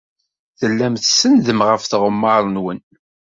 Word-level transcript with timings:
Tellam 0.59 0.95
tsenndem 0.97 1.59
ɣef 1.69 1.83
tɣemmar-nwen. 1.85 2.79